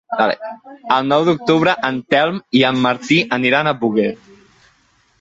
El 0.95 1.05
nou 1.09 1.25
d'octubre 1.27 1.75
en 1.91 2.01
Telm 2.15 2.41
i 2.61 2.65
en 2.73 2.83
Martí 2.89 3.23
aniran 3.41 3.69
a 3.75 3.79
Búger. 3.85 4.11